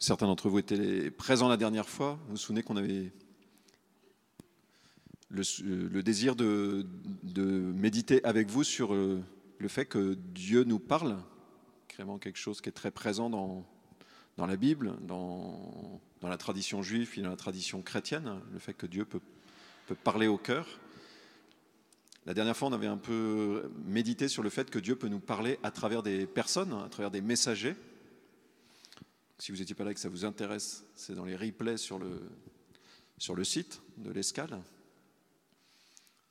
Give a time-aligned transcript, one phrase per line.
[0.00, 2.20] Certains d'entre vous étaient présents la dernière fois.
[2.26, 3.10] Vous vous souvenez qu'on avait
[5.28, 6.86] le, désir de,
[7.36, 9.22] méditer avec vous sur le,
[9.66, 11.18] fait que Dieu nous parle,
[11.96, 13.66] vraiment quelque chose qui est très présent dans,
[14.36, 18.86] la Bible, dans, dans, la tradition juive et dans la tradition chrétienne, le fait que
[18.86, 19.20] Dieu peut,
[19.88, 20.78] peut parler au cœur.
[22.24, 25.18] La dernière fois, on avait un peu médité sur le fait que Dieu peut nous
[25.18, 27.74] parler à travers des personnes, à travers des messagers.
[29.38, 31.98] Si vous n'étiez pas là et que ça vous intéresse, c'est dans les replays sur
[31.98, 32.20] le,
[33.18, 34.60] sur le site de l'escale.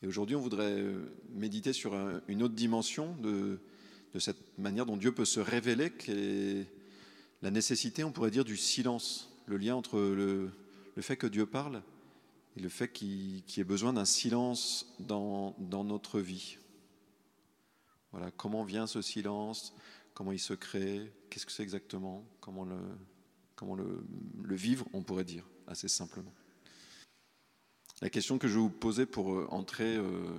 [0.02, 0.84] Et aujourd'hui, on voudrait
[1.30, 1.96] méditer sur
[2.28, 3.60] une autre dimension de,
[4.14, 6.68] de cette manière dont Dieu peut se révéler, qui est
[7.42, 10.52] la nécessité, on pourrait dire, du silence, le lien entre le,
[10.96, 11.82] le fait que Dieu parle
[12.58, 16.58] et le fait qu'il y ait besoin d'un silence dans, dans, notre vie.
[18.12, 19.76] Voilà, comment vient ce silence?
[20.18, 25.88] Comment il se crée, qu'est-ce que c'est exactement, comment, le, vivre, on pourrait dire, assez
[25.88, 26.34] simplement.
[28.02, 30.36] La question que je vous poser pour euh, entrer euh,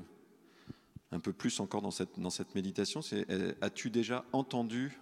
[1.12, 3.24] un peu plus encore dans cette, méditation, c'est
[3.62, 4.98] as-tu déjà entendu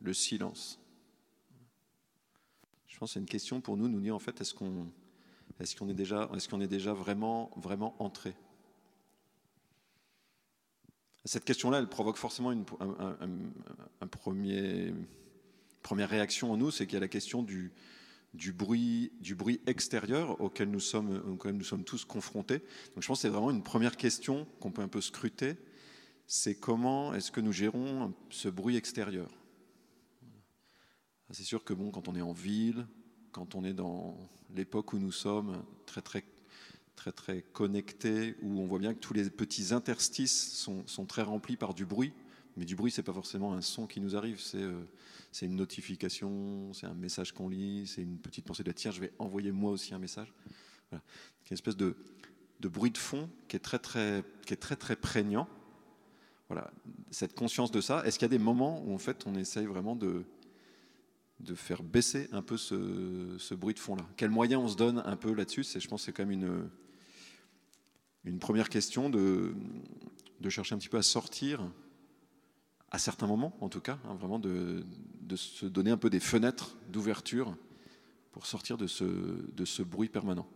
[0.00, 0.80] le silence?
[2.88, 4.90] Je pense que c'est une question pour nous, nous dire en fait, est-ce qu'on
[5.88, 5.94] est
[6.66, 8.34] déjà vraiment, vraiment entré?
[11.24, 12.64] Cette question-là, elle provoque forcément une,
[15.82, 17.72] première réaction en nous, c'est qu'il y a la question du,
[18.52, 22.58] bruit, du bruit extérieur auquel nous, sommes, nous sommes tous confrontés.
[22.94, 25.56] Donc je pense que c'est vraiment une première question qu'on peut un peu scruter,
[26.26, 29.30] c'est comment est-ce que nous gérons ce bruit extérieur?
[31.30, 32.86] C'est sûr que bon, quand on est en ville,
[33.32, 34.18] quand on est dans
[34.54, 36.24] l'époque où nous sommes, très très
[36.96, 41.22] très très connecté, où on voit bien que tous les petits interstices sont, sont très
[41.22, 42.12] remplis par du bruit.
[42.56, 44.82] Mais du bruit, c'est pas forcément un son qui nous arrive, c'est euh,
[45.40, 49.12] une notification, c'est un message qu'on lit, c'est une petite pensée de tiens, je vais
[49.18, 50.32] envoyer moi aussi un message.
[50.90, 51.02] Voilà.
[51.50, 51.96] une espèce de,
[52.60, 55.48] de, bruit de fond qui est très très, qui est très, très prégnant.
[56.48, 56.70] Voilà.
[57.10, 59.64] Cette conscience de ça, est-ce qu'il y a des moments où en fait on essaye
[59.64, 60.26] vraiment de,
[61.42, 65.16] de faire baisser un peu ce, bruit de fond-là Quels moyens on se donne un
[65.16, 66.70] peu là-dessus Je pense que c'est quand même une,
[68.24, 69.54] une première question de,
[70.48, 71.68] chercher un petit peu à sortir,
[72.90, 74.84] à certains moments en tout cas, hein, vraiment de,
[75.20, 77.56] de, se donner un peu des fenêtres d'ouverture
[78.30, 80.48] pour sortir de ce, de ce bruit permanent.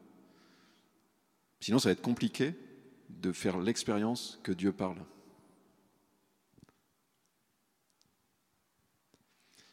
[1.61, 2.55] Sinon, ça va être compliqué
[3.09, 4.99] de faire l'expérience que Dieu parle.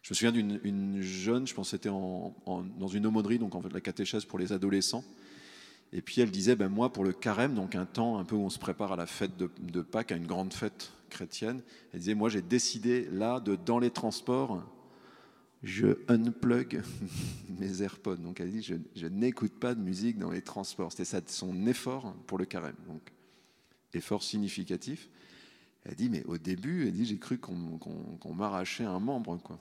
[0.03, 3.71] Je me souviens d'une jeune, je pense que c'était dans une aumônerie, donc en fait
[3.71, 5.03] la catéchèse pour les adolescents,
[5.93, 8.41] et puis elle disait, ben moi pour le carême, donc un temps un peu où
[8.41, 11.61] on se prépare à la fête de, Pâques, à une grande fête chrétienne,
[11.93, 14.61] elle disait, moi j'ai décidé là, de dans les transports,
[15.63, 16.81] je unplug
[17.59, 18.17] mes AirPods.
[18.17, 18.61] Donc elle dit,
[18.95, 20.91] je, n'écoute pas de musique dans les transports.
[20.91, 22.75] C'était ça son effort pour le carême.
[22.87, 23.13] Donc
[23.93, 25.07] effort significatif.
[25.85, 29.59] Elle dit, mais au début, elle dit, j'ai cru qu'on m'arrachait un membre, quoi.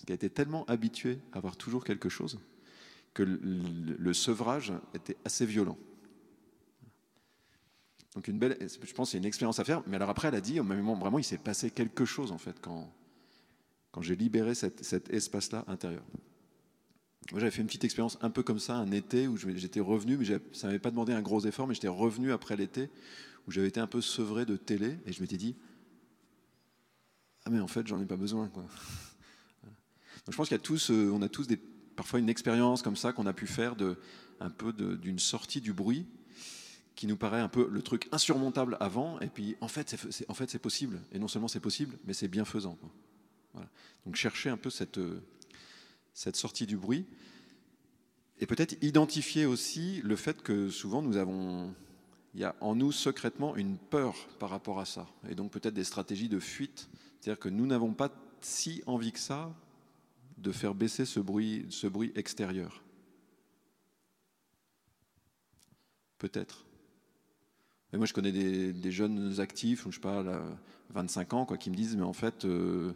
[0.00, 2.40] Parce qu'elle était tellement habituée à avoir toujours quelque chose
[3.12, 5.76] que le, sevrage était assez violent.
[8.14, 9.82] Donc une belle, je pense, c'est une expérience à faire.
[9.86, 12.32] Mais alors après, elle a dit, au même moment, vraiment, il s'est passé quelque chose
[12.32, 12.90] en fait quand
[13.90, 16.04] quand j'ai libéré cet espace-là intérieur.
[17.32, 20.16] Moi, j'avais fait une petite expérience un peu comme ça, un été où j'étais revenu,
[20.16, 22.88] mais ça m'avait pas demandé un gros effort, mais j'étais revenu après l'été
[23.46, 25.56] où j'avais été un peu sevré de télé et je m'étais dit,
[27.44, 28.50] ah mais en fait, j'en ai pas besoin.
[30.30, 31.48] Je pense y a tous, euh, on a tous
[31.96, 33.98] parfois une expérience comme ça qu'on a pu faire de,
[34.38, 36.06] un peu d'une sortie du bruit
[36.94, 41.00] qui nous paraît un peu le truc insurmontable avant, et puis en fait c'est possible,
[41.12, 42.78] et non seulement c'est possible, mais c'est bienfaisant.
[44.04, 45.00] Donc chercher un peu cette,
[46.12, 47.06] cette sortie du bruit,
[48.38, 51.74] et peut-être identifier aussi le fait que souvent nous avons,
[52.34, 55.74] il y a en nous secrètement une peur par rapport à ça, et donc peut-être
[55.74, 56.88] des stratégies de fuite,
[57.20, 58.10] c'est-à-dire que nous n'avons pas
[58.42, 59.50] si envie que ça
[60.40, 62.82] de faire baisser ce bruit, ce bruit extérieur
[66.18, 66.66] Peut-être.
[67.92, 70.22] Mais moi, je connais des, jeunes actifs, je sais pas,
[70.90, 72.92] 25 ans, quoi, qui me disent, mais en fait, euh,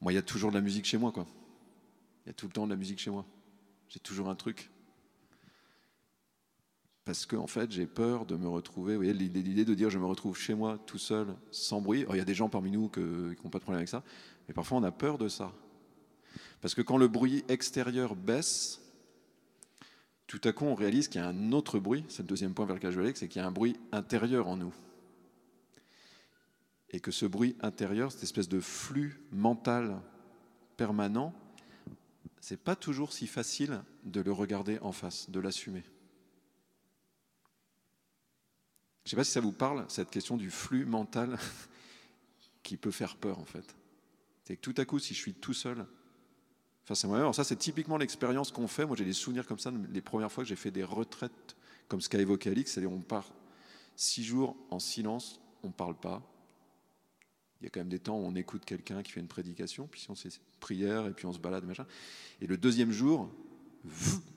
[0.00, 1.26] moi, il y a toujours de la musique chez moi, quoi.
[2.24, 3.24] Il y a tout le temps de la musique chez moi.
[3.88, 4.70] J'ai toujours un truc.
[7.04, 8.94] Parce qu'en en fait, j'ai peur de me retrouver.
[8.94, 12.04] Vous voyez, l'idée de dire je me retrouve chez moi tout seul, sans bruit.
[12.10, 14.02] il y a des gens parmi nous qui n'ont pas de problème avec ça,
[14.46, 15.52] mais parfois on a peur de ça.
[16.60, 18.80] Parce que quand le bruit extérieur baisse,
[20.26, 22.66] tout à coup on réalise qu'il y a un autre bruit, c'est le deuxième point
[22.66, 24.74] vers lequel je vais aller, c'est qu'il y a un bruit intérieur en nous.
[26.90, 30.00] Et que ce bruit intérieur, cette espèce de flux mental
[30.76, 31.34] permanent,
[32.40, 35.82] c'est pas toujours si facile de le regarder en face, de l'assumer.
[39.04, 41.38] Je ne sais pas si ça vous parle, cette question du flux mental
[42.62, 43.76] qui peut faire peur en fait.
[44.44, 45.86] C'est que tout à coup, si je suis tout seul
[46.86, 48.86] face à moi-même, ça c'est typiquement l'expérience qu'on fait.
[48.86, 51.56] Moi j'ai des souvenirs comme ça, les premières fois que j'ai fait des retraites
[51.88, 53.32] comme ce qu'a évoqué Alix, c'est-à-dire on part
[53.96, 56.22] six jours en silence, on ne parle pas.
[57.60, 59.88] Il y a quand même des temps où on écoute quelqu'un qui fait une prédication,
[59.90, 61.86] puis on fait prière et puis on se balade, machin.
[62.40, 63.30] Et le deuxième jour,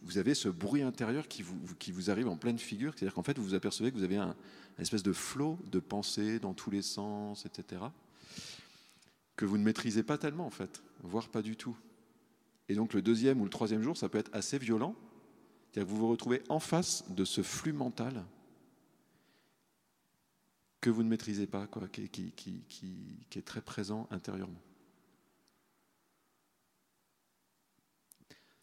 [0.03, 3.43] vous avez ce bruit intérieur qui vous, arrive en pleine figure, c'est-à-dire qu'en fait, vous
[3.43, 4.35] vous apercevez que vous avez un,
[4.77, 7.81] espèce de flot de pensée dans tous les sens, etc.,
[9.35, 11.77] que vous ne maîtrisez pas tellement, en fait, voire pas du tout.
[12.69, 14.95] Et donc, le deuxième ou le troisième jour, ça peut être assez violent,
[15.71, 18.23] c'est-à-dire que vous vous retrouvez en face de ce flux mental
[20.79, 24.61] que vous ne maîtrisez pas, quoi, qui, qui, est très présent intérieurement.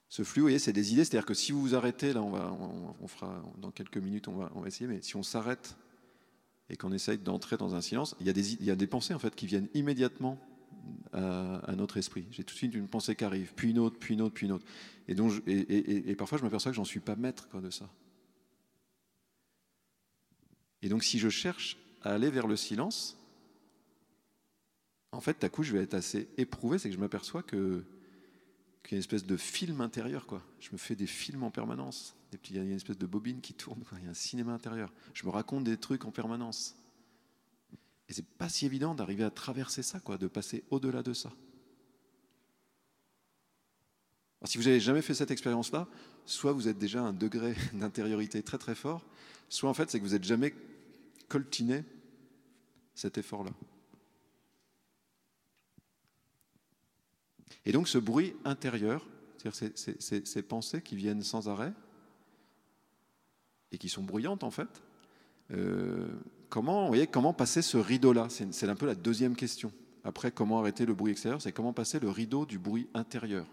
[0.08, 1.04] Ce flux, vous voyez, c'est des idées.
[1.04, 2.50] C'est-à-dire que si vous vous arrêtez, là, on, va,
[3.00, 5.76] on, fera dans quelques minutes, on va, on va essayer, mais si on s'arrête
[6.70, 8.86] et qu'on essaye d'entrer dans un silence, il y, a des, il y a des
[8.86, 10.38] pensées en fait qui viennent immédiatement
[11.12, 12.26] à, notre esprit.
[12.30, 14.46] J'ai tout de suite une pensée qui arrive, puis une autre, puis une autre, puis
[14.46, 14.66] une autre.
[15.08, 17.88] Et, donc, et, et, parfois, je m'aperçois que j'en suis pas maître quoi, de ça.
[20.82, 23.18] Et donc, si je cherche à aller vers le silence,
[25.12, 27.84] en fait, à coup, je vais être assez éprouvé, c'est que je m'aperçois que
[28.86, 30.26] qu'il y a une espèce de film intérieur.
[30.26, 30.42] Quoi.
[30.60, 32.14] Je me fais des films en permanence.
[32.48, 33.82] il y a une espèce de bobine qui tourne.
[33.98, 34.92] Il y a un cinéma intérieur.
[35.12, 36.76] Je me raconte des trucs en permanence.
[38.08, 41.32] Et c'est pas si évident d'arriver à traverser ça, quoi, de passer au-delà de ça.
[44.44, 45.88] si vous n'avez jamais fait cette expérience-là,
[46.24, 49.04] soit vous êtes déjà à un degré d'intériorité très très fort,
[49.48, 50.54] soit en fait c'est que vous n'êtes jamais
[51.28, 51.84] coltiné
[52.94, 53.50] cet effort-là.
[57.64, 59.04] Et donc ce bruit intérieur,
[59.36, 61.72] c'est-à-dire ces, pensées qui viennent sans arrêt
[63.72, 64.82] et qui sont bruyantes en fait,
[65.50, 66.08] euh,
[66.48, 68.28] comment, vous voyez, comment passer ce rideau-là?
[68.28, 69.72] C'est un peu la deuxième question.
[70.04, 71.42] Après, comment arrêter le bruit extérieur?
[71.42, 73.46] C'est comment passer le rideau du bruit intérieur.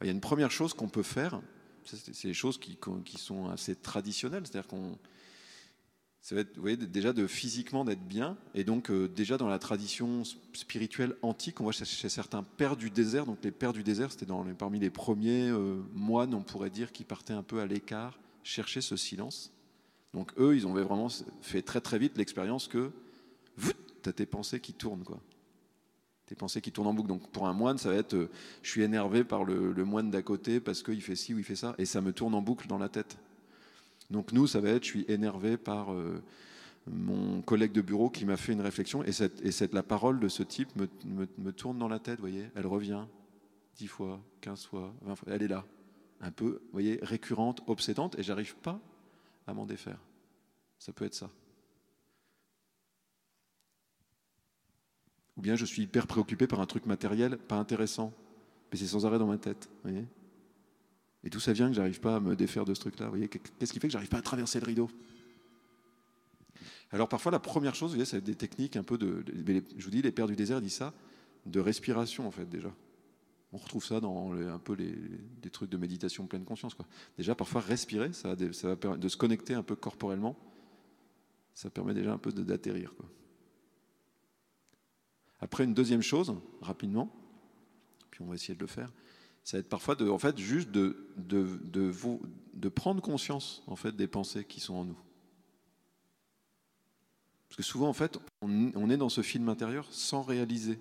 [0.00, 1.40] Il y a une première chose qu'on peut faire,
[1.84, 4.98] c'est des choses qui, qui sont assez traditionnelles, c'est-à-dire qu'on
[6.24, 8.38] ça va être, vous voyez, déjà de physiquement d'être bien.
[8.54, 10.22] Et donc, euh, déjà dans la tradition
[10.54, 13.26] spirituelle antique, on voit chez, certains pères du désert.
[13.26, 14.24] Donc, les pères du désert, c'était
[14.58, 18.80] parmi les premiers euh, moines, on pourrait dire, qui partaient un peu à l'écart, chercher
[18.80, 19.52] ce silence.
[20.14, 21.08] Donc, eux, ils ont vraiment
[21.42, 22.90] fait très très vite l'expérience que
[24.02, 25.20] tu as tes pensées qui tournent, quoi.
[26.26, 27.08] Tes pensées qui tournent en boucle.
[27.08, 28.30] Donc, pour un moine, ça va être euh,
[28.62, 31.56] je suis énervé par le, moine d'à côté parce qu'il fait ci ou il fait
[31.56, 33.18] ça, et ça me tourne en boucle dans la tête.
[34.10, 36.22] Donc nous, ça va être, je suis énervé par euh,
[36.86, 40.20] mon collègue de bureau qui m'a fait une réflexion, et, cette, et cette, la parole
[40.20, 43.04] de ce type me, tourne dans la tête, voyez, elle revient
[43.76, 45.64] 10 fois, 15 fois, 20 fois, elle est là,
[46.20, 48.80] un peu, vous voyez, récurrente, obsédante, et j'arrive pas
[49.46, 49.98] à m'en défaire.
[50.78, 51.30] Ça peut être ça.
[55.36, 58.12] Ou bien je suis hyper préoccupé par un truc matériel, pas intéressant,
[58.70, 59.68] mais c'est sans arrêt dans ma tête,
[61.24, 63.10] et d'où ça vient que j'arrive pas à me défaire de ce truc-là
[63.58, 64.90] Qu'est-ce qui fait que j'arrive pas à traverser le rideau?
[66.90, 69.24] Alors parfois, la première chose, vous voyez, c'est des techniques un peu de,
[69.76, 70.92] Je vous dis, les pères du désert disent ça,
[71.46, 72.70] de respiration en fait déjà.
[73.54, 76.76] On retrouve ça dans un peu les, trucs de méditation pleine conscience.
[77.16, 78.34] Déjà, parfois, respirer, ça, va
[78.96, 80.36] de se connecter un peu corporellement.
[81.54, 82.92] Ça permet déjà un peu d'atterrir.
[85.38, 87.14] Après, une deuxième chose, rapidement,
[88.10, 88.92] puis on va essayer de le faire,
[89.44, 91.46] ça va être parfois en fait, juste de, de,
[92.54, 94.98] de, prendre conscience en fait, des pensées qui sont en nous.
[97.48, 100.80] Parce que souvent, en fait, on est dans ce film intérieur sans réaliser.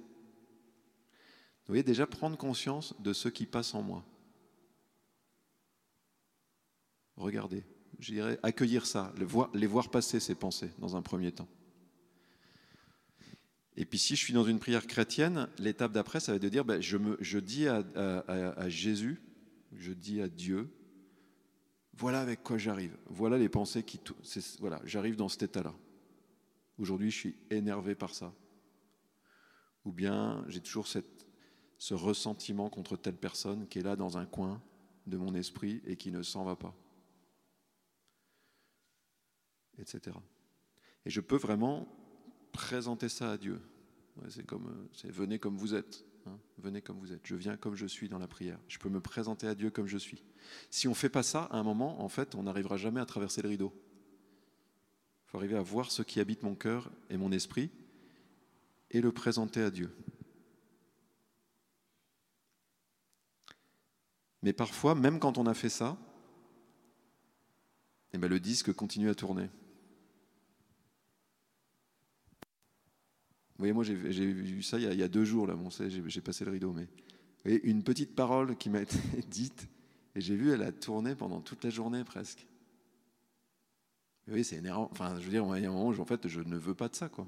[1.66, 4.04] Vous voyez, déjà prendre conscience de ce qui passe en moi.
[7.16, 7.64] Regardez,
[8.00, 9.14] je dirais accueillir ça,
[9.54, 11.48] les voir passer ces pensées dans un premier temps.
[13.76, 16.50] Et puis si je suis dans une prière chrétienne, l'étape d'après, ça va être de
[16.50, 19.22] dire, ben, je, dis à, Jésus,
[19.72, 20.70] je dis à Dieu,
[21.96, 24.00] voilà avec quoi j'arrive, voilà les pensées qui...
[24.60, 25.74] Voilà, j'arrive dans cet état-là.
[26.78, 28.34] Aujourd'hui, je suis énervé par ça.
[29.86, 31.23] Ou bien j'ai toujours cette,
[31.84, 34.62] ce ressentiment contre telle personne qui est là dans un coin
[35.06, 36.74] de mon esprit et qui ne s'en va pas.
[39.78, 40.16] Etc.
[41.06, 41.86] Et je peux vraiment
[42.54, 43.60] présenter ça à Dieu.
[44.30, 46.06] c'est comme, euh, c'est venez comme vous êtes.
[46.26, 46.40] Hein.
[46.58, 47.28] venez comme vous êtes.
[47.28, 48.60] Je viens comme je suis dans la prière.
[48.70, 50.24] Je peux me présenter à Dieu comme je suis.
[50.70, 53.06] Si on ne fait pas ça, à un moment, en fait, on n'arrivera jamais à
[53.06, 53.74] traverser le rideau.
[55.28, 57.72] Il faut arriver à voir ce qui habite mon cœur et mon esprit
[58.90, 59.94] et le présenter à Dieu.
[64.44, 65.98] Mais parfois, même quand on a fait ça,
[68.12, 69.50] eh ben, le disque continue à tourner.
[73.56, 76.44] Vous voyez, moi j'ai vu ça il y, a, deux jours, là, bon, j'ai passé
[76.44, 76.90] le rideau, mais vous
[77.46, 78.98] voyez, une petite parole qui m'a été
[79.30, 79.70] dite,
[80.16, 82.46] et j'ai vu, elle a tourné pendant toute la journée presque.
[84.26, 84.90] Vous voyez, c'est énervant.
[84.92, 86.76] Enfin, je veux dire, il y a un moment où en fait, je ne veux
[86.76, 87.28] pas de ça, quoi.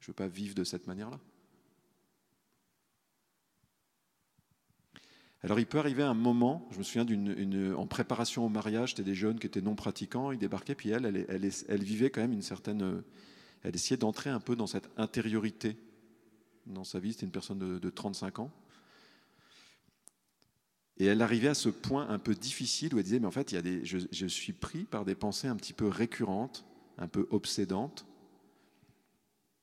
[0.00, 1.18] Je ne veux pas vivre de cette manière-là.
[5.46, 9.04] Alors il peut arriver un moment, je me souviens d'une en préparation au mariage, c'était
[9.04, 12.42] des jeunes qui étaient non pratiquants, ils débarquaient, puis elle, elle, vivait quand même une
[12.42, 13.04] certaine,
[13.62, 15.76] elle essayait d'entrer un peu dans cette intériorité
[16.66, 17.12] dans sa vie.
[17.12, 18.50] C'était une personne de, 35 ans.
[20.98, 23.52] Et elle arrivait à ce point un peu difficile où elle disait, mais en fait,
[23.52, 26.64] il y a des, je, je suis pris par des pensées un petit peu récurrentes,
[26.98, 28.04] un peu obsédantes.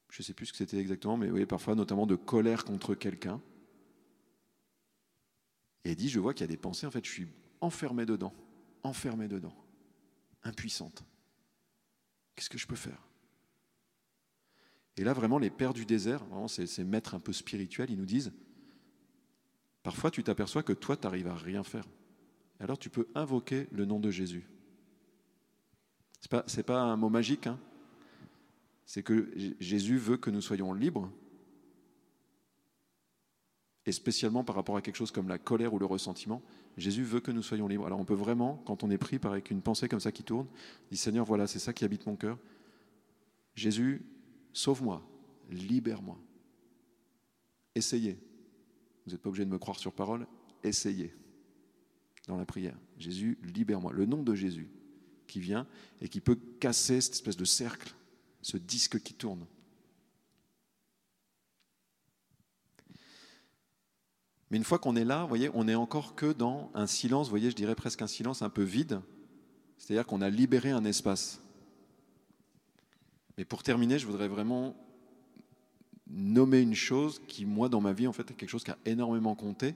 [0.09, 2.95] Je ne sais plus ce que c'était exactement, mais oui, parfois notamment de colère contre
[2.95, 3.41] quelqu'un.
[5.85, 7.27] Et elle dit, je vois qu'il y a des pensées, en fait, je suis
[7.61, 8.33] enfermé dedans,
[8.83, 9.55] enfermé dedans,
[10.43, 11.03] impuissante.
[12.35, 13.07] Qu'est-ce que je peux faire?
[14.97, 18.05] Et là, vraiment, les pères du désert, vraiment, ces, maîtres un peu spirituels, ils nous
[18.05, 18.31] disent,
[19.81, 21.85] parfois tu t'aperçois que toi, tu n'arrives à rien faire.
[22.59, 24.47] Alors tu peux invoquer le nom de Jésus.
[26.21, 27.59] Ce n'est pas, pas, un mot magique, hein
[28.85, 31.11] c'est que Jésus veut que nous soyons libres
[33.85, 36.41] et spécialement par rapport à quelque chose comme la colère ou le ressentiment,
[36.77, 37.85] Jésus veut que nous soyons libres.
[37.85, 40.47] Alors on peut vraiment, quand on est pris par une pensée comme ça qui tourne,
[40.89, 42.37] dire Seigneur, voilà, c'est ça qui habite mon cœur.
[43.55, 44.05] Jésus,
[44.53, 45.05] sauve-moi,
[45.51, 46.17] libère-moi.
[47.75, 48.17] Essayez.
[49.05, 50.25] Vous n'êtes pas obligé de me croire sur parole,
[50.63, 51.13] essayez
[52.27, 52.77] dans la prière.
[52.97, 53.91] Jésus, libère-moi.
[53.91, 54.69] Le nom de Jésus
[55.27, 55.67] qui vient
[56.01, 57.93] et qui peut casser cette espèce de cercle,
[58.41, 59.45] ce disque qui tourne.
[64.53, 67.25] Mais une fois qu'on est là, vous voyez, on n'est encore que dans un silence,
[67.25, 69.01] vous voyez, je dirais presque un silence un peu vide.
[69.79, 71.41] C'est-à-dire qu'on a libéré un espace.
[73.35, 74.75] Mais pour terminer, je voudrais vraiment
[76.05, 78.77] nommer une chose qui, moi, dans ma vie, en fait, est quelque chose qui a
[78.85, 79.73] énormément compté.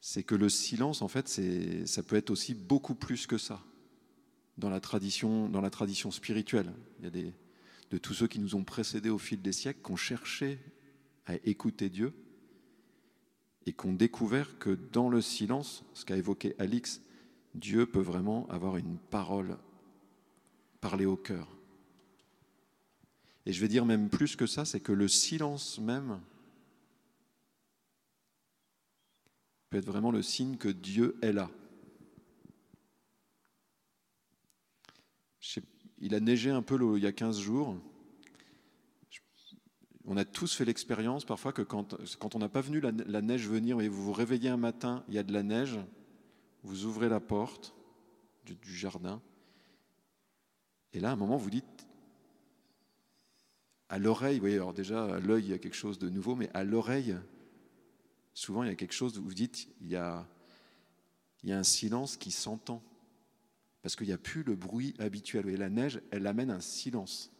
[0.00, 1.28] C'est que le silence, en fait,
[1.86, 3.62] ça peut être aussi beaucoup plus que ça
[4.58, 6.72] dans la tradition, dans la tradition spirituelle.
[6.98, 7.32] Il y a
[7.92, 10.58] de tous ceux qui nous ont précédés au fil des siècles, qui ont cherché
[11.26, 12.12] à écouter Dieu
[13.66, 17.02] et qu'on découvert que dans le silence, ce qu'a évoqué Alix,
[17.54, 19.58] Dieu peut vraiment avoir une parole,
[20.80, 21.48] parler au cœur.
[23.44, 26.20] Et je vais dire même plus que ça, c'est que le silence même
[29.70, 31.50] peut être vraiment le signe que Dieu est là.
[35.98, 37.76] Il a neigé un peu il y a 15 jours.
[40.06, 41.96] On a tous fait l'expérience parfois que quand,
[42.34, 45.24] on n'a pas venu la, neige venir, vous vous réveillez un matin, il y a
[45.24, 45.80] de la neige,
[46.62, 47.74] vous ouvrez la porte
[48.44, 49.20] du, jardin,
[50.92, 51.86] et là, à un moment, vous dites,
[53.88, 56.36] à l'oreille, vous voyez, alors déjà, à l'œil, il y a quelque chose de nouveau,
[56.36, 57.16] mais à l'oreille,
[58.32, 60.26] souvent, il y a quelque chose où vous dites, il y a,
[61.42, 62.82] il y a un silence qui s'entend,
[63.82, 65.48] parce qu'il n'y a plus le bruit habituel.
[65.48, 67.30] Et la neige, elle amène un silence.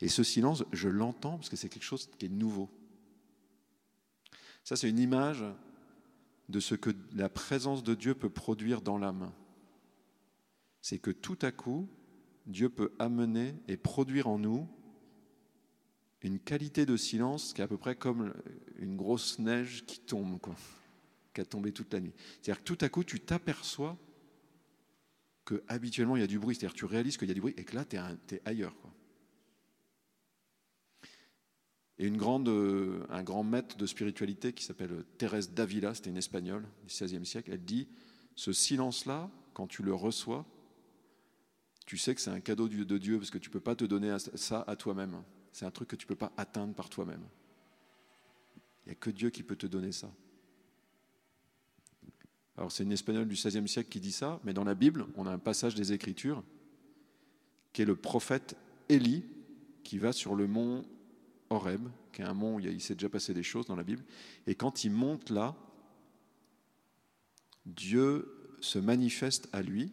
[0.00, 2.70] Et ce silence, je l'entends parce que c'est quelque chose qui est nouveau.
[4.64, 5.44] Ça, c'est une image
[6.48, 9.32] de ce que la présence de Dieu peut produire dans l'âme.
[10.82, 11.88] C'est que tout à coup,
[12.46, 14.68] Dieu peut amener et produire en nous
[16.22, 18.34] une qualité de silence qui est à peu près comme
[18.78, 20.56] une grosse neige qui tombe, quoi,
[21.32, 22.12] qui a tombé toute la nuit.
[22.42, 23.96] C'est-à-dire que tout à coup, tu t'aperçois
[25.44, 27.54] que habituellement il y a du bruit, c'est-à-dire tu réalises qu'il y a du bruit
[27.56, 28.76] et que là, tu es, ailleurs.
[28.80, 28.92] Quoi.
[31.98, 36.88] Et euh, un grand maître de spiritualité qui s'appelle Thérèse d'Avila, c'était une espagnole du
[36.88, 37.88] XVIe siècle, elle dit
[38.34, 40.44] Ce silence-là, quand tu le reçois,
[41.86, 43.84] tu sais que c'est un cadeau de Dieu parce que tu ne peux pas te
[43.84, 45.22] donner ça à toi-même.
[45.52, 47.22] C'est un truc que tu ne peux pas atteindre par toi-même.
[48.84, 50.10] Il n'y a que Dieu qui peut te donner ça.
[52.58, 55.26] Alors c'est une espagnole du XVIe siècle qui dit ça, mais dans la Bible, on
[55.26, 56.42] a un passage des Écritures
[57.72, 58.56] qui est le prophète
[58.88, 59.24] Élie
[59.82, 60.84] qui va sur le mont
[61.50, 64.02] Horeb, qui est un mont où il s'est déjà passé des choses dans la Bible.
[64.46, 65.54] Et quand il monte là,
[67.66, 69.92] Dieu se manifeste à lui.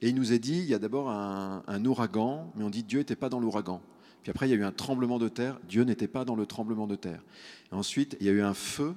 [0.00, 2.98] Et il nous est dit, il y a d'abord un, ouragan, mais on dit Dieu
[2.98, 3.80] n'était pas dans l'ouragan.
[4.22, 6.46] Puis après, il y a eu un tremblement de terre, Dieu n'était pas dans le
[6.46, 7.22] tremblement de terre.
[7.70, 8.94] Ensuite, il y a eu un feu,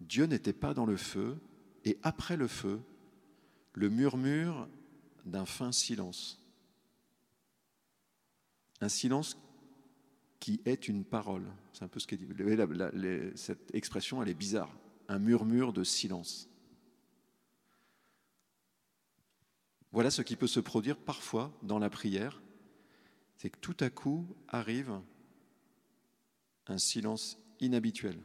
[0.00, 1.36] Dieu n'était pas dans le feu.
[1.84, 2.80] Et après le feu,
[3.74, 4.68] le murmure
[5.24, 6.40] d'un fin silence.
[8.80, 9.36] Un silence
[10.42, 11.46] qui est une parole.
[11.72, 12.26] C'est un peu ce qu'est dit.
[13.36, 14.76] Cette expression, elle est bizarre.
[15.06, 16.48] un murmure de silence.
[19.92, 22.42] Voilà ce qui peut se produire parfois dans la prière,
[23.36, 25.00] c'est que tout à coup arrive
[26.66, 28.18] un silence inhabituel,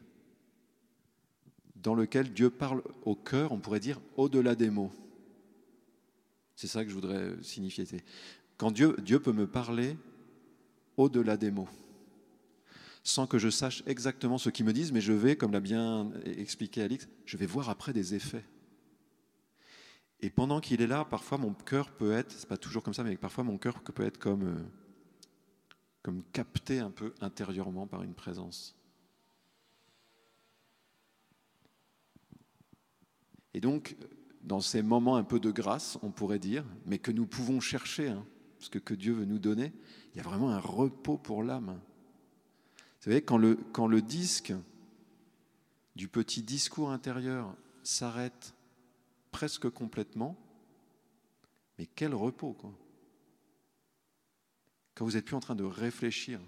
[1.76, 4.92] dans lequel Dieu parle au cœur, on pourrait dire, au-delà des mots.
[6.56, 7.86] C'est ça que je voudrais signifier.
[8.58, 9.98] Quand Dieu, Dieu peut me parler
[10.96, 11.70] au-delà des mots,
[13.08, 16.12] sans que je sache exactement ce qu'ils me disent, mais je vais, comme l'a bien
[16.26, 18.44] expliqué Alix, je vais voir après des effets.
[20.20, 23.06] Et pendant qu'il est là, parfois mon cœur peut être, c'est pas toujours comme ça,
[23.06, 24.62] mais parfois mon cœur peut être comme, euh,
[26.04, 28.76] comme capté un peu intérieurement par une présence.
[33.54, 33.96] Et donc,
[34.42, 38.10] dans ces moments un peu de grâce, on pourrait dire, mais que nous pouvons chercher,
[38.10, 38.26] hein,
[38.60, 39.72] parce que que Dieu veut nous donner,
[40.14, 41.80] il y a vraiment un repos pour l'âme.
[43.08, 43.38] Vous savez, quand
[43.88, 44.52] le, disque
[45.96, 48.54] du petit discours intérieur s'arrête
[49.32, 50.38] presque complètement.
[51.80, 52.74] Mais quel repos, quoi.
[54.94, 56.42] Quand vous n'êtes plus en train de réfléchir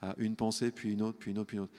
[0.00, 1.74] à une pensée, puis une autre, puis une autre, puis une autre.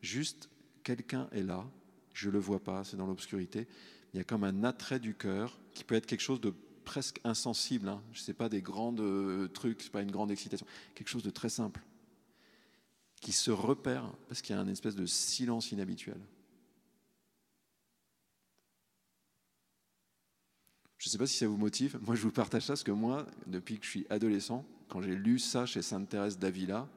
[0.00, 0.48] Juste,
[0.82, 1.68] quelqu'un est là,
[2.14, 3.68] je ne le vois pas, c'est dans l'obscurité.
[4.14, 6.54] Il y a comme un attrait du cœur qui peut être quelque chose de
[6.86, 7.90] presque insensible.
[7.90, 8.02] Hein.
[8.12, 10.66] Je ne sais pas des grands euh, trucs, ce n'est pas une grande excitation.
[10.94, 11.82] Quelque chose de très simple
[13.26, 16.20] qui se repère parce qu'il y a un espèce de silence inhabituel.
[20.96, 21.98] Je ne sais pas si ça vous motive.
[22.02, 25.16] Moi, je vous partage ça parce que moi, depuis que je suis adolescent, quand j'ai
[25.16, 26.88] lu ça chez Sainte Thérèse d'Avila,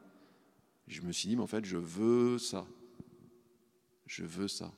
[0.85, 2.67] je me suis dit, mais en fait, je veux ça.
[4.05, 4.71] Je veux ça.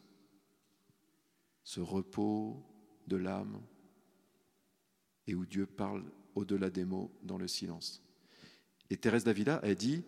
[1.65, 2.63] Ce repos
[3.07, 3.61] de l'âme
[5.27, 8.01] et où Dieu parle au-delà des mots dans le silence.
[8.89, 10.05] Et Thérèse d'Avila a dit,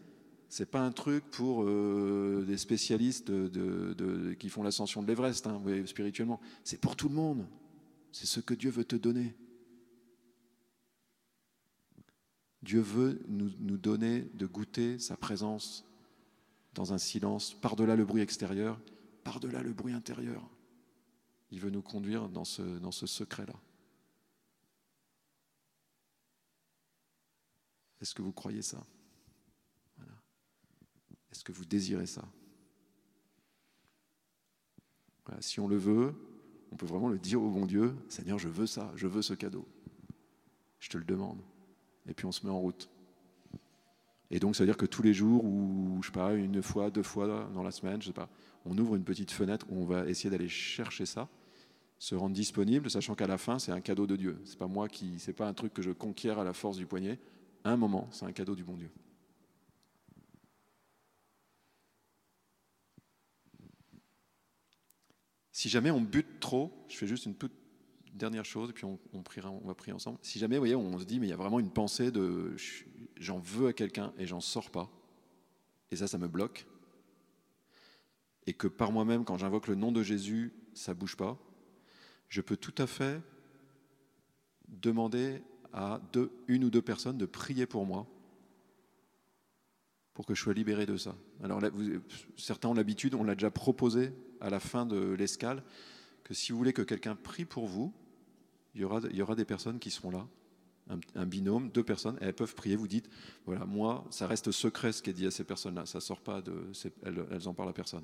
[0.53, 3.31] c'est pas un truc pour euh, des spécialistes
[4.37, 6.39] qui font l'ascension de l'Everest, hein, spirituellement.
[6.63, 7.47] C'est pour tout le monde.
[8.11, 9.35] C'est ce que Dieu veut te donner.
[12.61, 15.85] Dieu veut nous, nous, donner de goûter sa présence
[16.75, 18.79] dans un silence, par-delà le bruit extérieur,
[19.23, 20.47] par-delà le bruit intérieur.
[21.49, 23.55] Il veut nous conduire dans ce, dans ce secret-là.
[28.01, 28.83] Est-ce que vous croyez ça?
[31.33, 32.23] Est-ce que vous désirez ça?
[35.39, 36.13] Si on le veut,
[36.71, 39.33] on peut vraiment le dire au bon Dieu, Seigneur, je veux ça, je veux ce
[39.33, 39.67] cadeau.
[40.79, 41.39] Je te le demande.
[42.07, 42.87] Et puis on se met en route.
[44.29, 46.91] Et donc, ça veut dire que tous les jours, ou je sais pas, une fois,
[46.91, 48.29] deux fois dans la semaine, je sais pas,
[48.63, 51.27] on ouvre une petite fenêtre où on va essayer d'aller chercher ça,
[51.97, 54.39] se rendre disponible, sachant qu'à la fin, c'est un cadeau de Dieu.
[54.45, 56.85] C'est pas moi qui, c'est pas un truc que je conquiers à la force du
[56.85, 57.17] poignet.
[57.63, 58.91] Un moment, c'est un cadeau du bon Dieu.
[65.53, 67.53] Si jamais on bute trop, je fais juste une toute
[68.13, 70.17] dernière chose, et puis on, on va prier ensemble.
[70.23, 72.55] Si jamais, vous voyez, on se dit, mais il y a vraiment une pensée de
[73.17, 74.89] j'en veux à quelqu'un et j'en sors pas,
[75.91, 76.65] et ça, ça me bloque,
[78.47, 81.37] et que par moi-même, quand j'invoque le nom de Jésus, ça bouge pas,
[82.29, 83.21] je peux tout à fait
[84.67, 86.01] demander à
[86.47, 88.07] une ou deux personnes de prier pour moi
[90.15, 91.15] pour que je sois libéré de ça.
[91.43, 91.61] Alors
[92.37, 94.13] certains ont l'habitude, on l'a déjà proposé
[94.43, 95.63] à la fin de l'escale,
[96.23, 97.91] que si vous voulez que quelqu'un prie pour vous,
[98.75, 98.83] il y
[99.21, 100.27] aura, des personnes qui seront là,
[101.15, 102.75] un, binôme, deux personnes, et elles peuvent prier.
[102.75, 103.09] Vous dites,
[103.45, 106.41] voilà, moi, ça reste secret ce qui est dit à ces personnes-là, ça sort pas
[106.41, 106.71] de,
[107.03, 108.03] elles, elles en parlent à personne.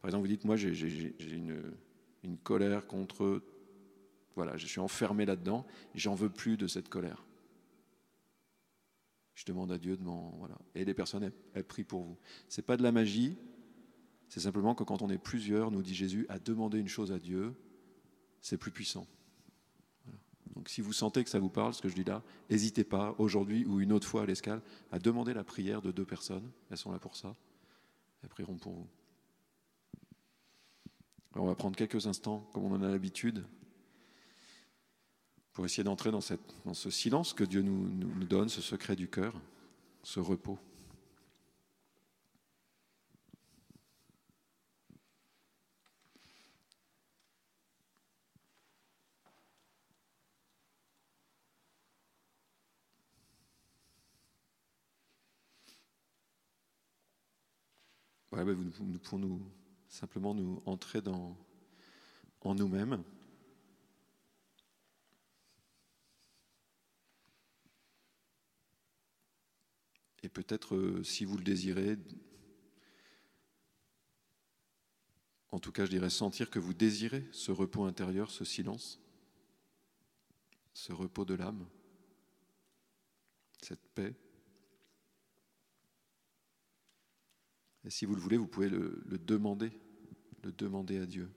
[0.00, 0.72] Par exemple, vous dites, moi, j'ai
[1.32, 3.42] une, colère contre,
[4.36, 7.24] voilà, je suis enfermé là-dedans, j'en veux plus de cette colère.
[9.34, 10.30] Je demande à Dieu de m'en.
[10.38, 10.56] Voilà.
[10.74, 12.16] Et les personnes, elles, prient pour vous.
[12.48, 13.36] Ce n'est pas de la magie,
[14.28, 17.18] c'est simplement que quand on est plusieurs, nous dit Jésus, à demander une chose à
[17.18, 17.54] Dieu,
[18.40, 19.06] c'est plus puissant.
[20.54, 23.14] Donc si vous sentez que ça vous parle, ce que je dis là, n'hésitez pas,
[23.18, 26.48] aujourd'hui ou une autre fois à l'escale, à demander la prière de deux personnes.
[26.70, 27.34] Elles sont là pour ça.
[28.22, 28.88] Elles prieront pour vous.
[31.36, 33.44] On va prendre quelques instants, comme on en a l'habitude,
[35.52, 36.20] pour essayer d'entrer dans,
[36.64, 39.34] dans, ce silence que Dieu nous, nous donne, ce secret du cœur,
[40.04, 40.58] ce repos.
[58.44, 59.40] Ouais, ben, nous pouvons
[59.88, 61.00] simplement nous entrer
[62.42, 63.02] en nous-mêmes.
[70.22, 71.96] Et peut-être, euh, si vous le désirez,
[75.50, 79.00] en tout cas je dirais sentir que vous désirez ce repos intérieur, ce silence,
[80.74, 81.66] ce repos de l'âme,
[83.62, 84.14] cette paix.
[87.84, 89.70] Et si vous le voulez, vous pouvez le, demander,
[90.42, 91.30] le demander à Dieu.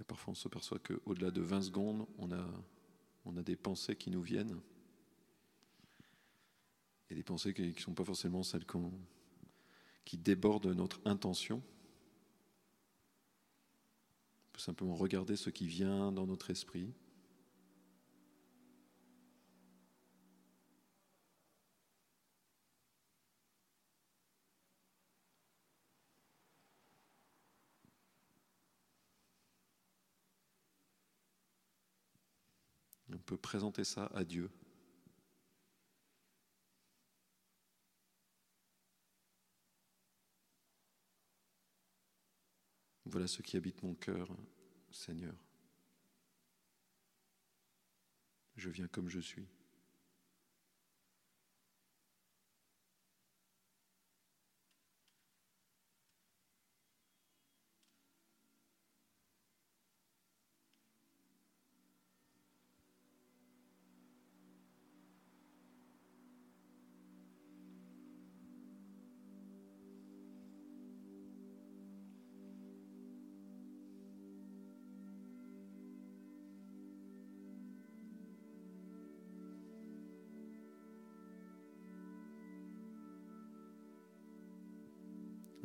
[0.00, 2.46] Et on se perçoit qu'au-delà de 20 secondes, on a,
[3.24, 4.60] on a des pensées qui nous viennent.
[7.10, 8.64] Et des pensées qui ne sont pas forcément celles
[10.04, 11.62] qui débordent notre intention.
[14.48, 16.92] On peut simplement regarder ce qui vient dans notre esprit.
[33.24, 34.50] Peut présenter ça à Dieu.
[43.06, 44.28] Voilà ce qui habite mon cœur,
[44.90, 45.34] Seigneur.
[48.56, 49.46] Je viens comme je suis.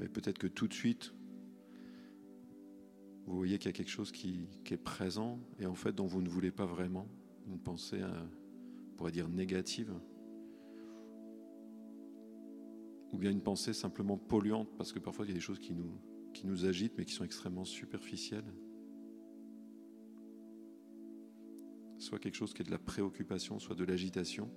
[0.02, 1.14] Et peut-être que tout de suite,
[3.26, 6.08] vous voyez qu'il y a quelque chose qui, qui, est présent et en fait dont
[6.08, 7.08] vous ne voulez pas vraiment,
[7.48, 8.26] une pensée, euh,
[8.92, 9.94] on pourrait dire négative,
[13.12, 15.74] ou bien une pensée simplement polluante, parce que parfois il y a des choses qui
[15.74, 15.92] nous,
[16.34, 18.54] qui nous agitent mais qui sont extrêmement superficielles.
[21.98, 24.50] Soit quelque chose qui est de la préoccupation, soit de l'agitation.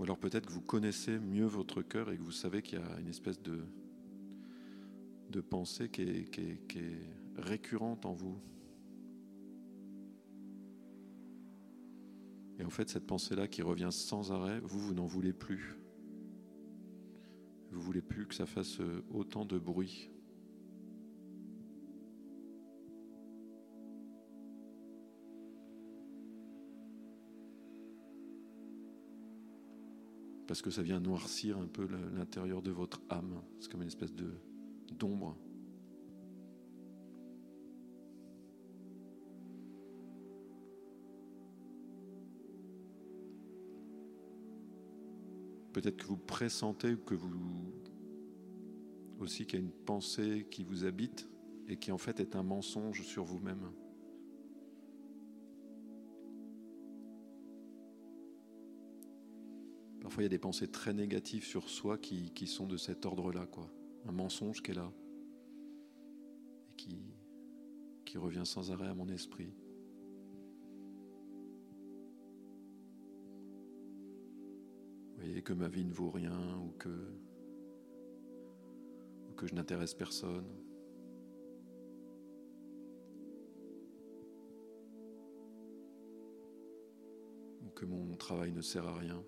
[0.00, 2.82] Ou alors peut-être que vous connaissez mieux votre cœur et que vous savez qu'il y
[2.82, 3.60] a une espèce de,
[5.42, 6.64] pensée qui est,
[7.36, 8.40] récurrente en vous.
[12.58, 15.76] Et en fait, cette pensée-là qui revient sans arrêt, vous, vous n'en voulez plus.
[17.70, 18.78] Vous voulez plus que ça fasse
[19.10, 20.10] autant de bruit.
[30.50, 33.40] Parce que ça vient noircir un peu l'intérieur de votre âme.
[33.60, 34.12] C'est comme une espèce
[34.98, 35.36] d'ombre.
[45.72, 47.72] Peut-être que vous pressentez que vous
[49.20, 51.28] aussi qu'il y a une pensée qui vous habite
[51.68, 53.70] et qui en fait est un mensonge sur vous-même.
[60.10, 63.46] Parfois, il y a des pensées très négatives sur soi qui, sont de cet ordre-là,
[63.46, 63.70] quoi.
[64.06, 64.90] Un mensonge qui est là
[66.68, 67.14] et qui,
[68.04, 69.54] qui revient sans arrêt à mon esprit.
[75.10, 76.88] Vous voyez que ma vie ne vaut rien ou que,
[79.28, 80.48] ou que je n'intéresse personne.
[87.64, 89.24] Ou que mon travail ne sert à rien.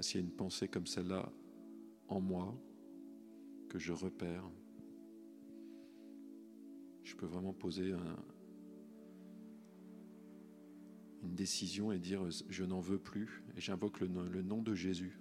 [0.00, 1.30] S'il y a une pensée comme celle-là
[2.08, 2.56] en moi,
[3.68, 4.48] que je repère,
[7.02, 8.16] je peux vraiment poser un,
[11.22, 13.42] une décision et dire je n'en veux plus.
[13.56, 14.08] Et j'invoque le,
[14.42, 15.18] nom de Jésus.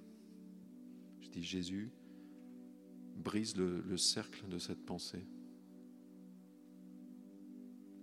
[1.22, 1.92] Je dis Jésus,
[3.18, 5.26] brise le cercle de cette pensée.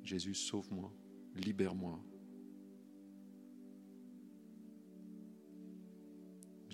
[0.05, 0.93] Jésus, sauve-moi,
[1.35, 1.99] libère-moi.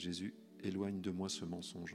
[0.01, 0.33] Jésus,
[0.63, 1.95] éloigne de moi ce mensonge.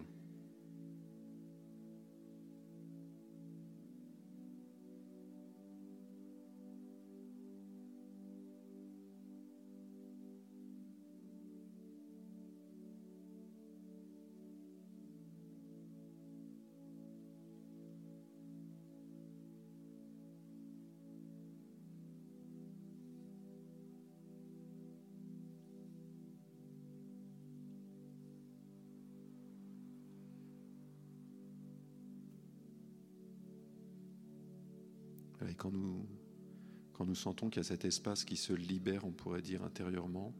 [37.05, 40.33] Nous sentons qu'il y a cet espace qui se libère, on pourrait dire intérieurement,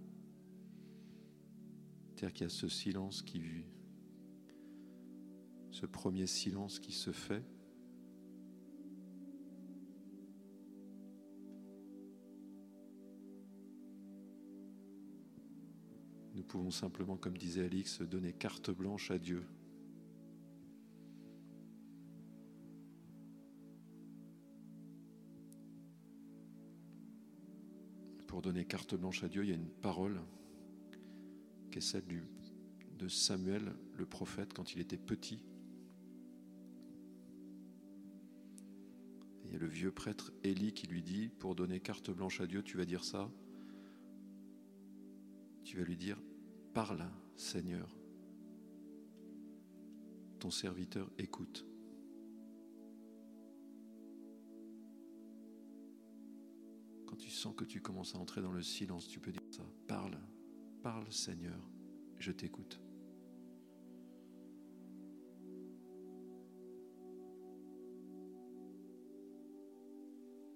[2.15, 3.65] c'est-à-dire qu'il y a ce silence qui vit,
[5.71, 7.43] ce premier silence qui se fait.
[16.33, 19.43] Nous pouvons simplement, comme disait Alix, donner carte blanche à Dieu.
[28.45, 30.21] Donner carte blanche à Dieu, il y a une parole
[31.71, 32.03] qui est celle
[32.99, 35.43] de Samuel, le prophète, quand il était petit.
[39.45, 42.47] il y a le vieux prêtre Élie qui lui dit, pour donner carte blanche à
[42.47, 43.31] Dieu, tu vas dire ça.
[45.63, 46.17] Tu vas lui dire,
[46.73, 47.05] parle
[47.35, 47.95] Seigneur.
[50.39, 51.65] Ton serviteur écoute.
[57.17, 59.63] Tu sens que tu commences à entrer dans le silence, tu peux dire ça.
[59.87, 60.17] Parle,
[60.83, 61.59] parle Seigneur,
[62.19, 62.79] je t'écoute.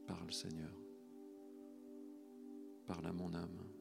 [0.06, 0.72] Parle Seigneur,
[2.86, 3.79] parle à mon âme.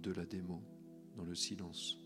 [0.00, 0.62] Au-delà des mots,
[1.14, 1.98] dans le silence.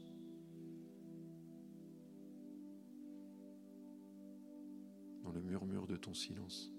[5.22, 6.73] Dans le murmure de ton silence.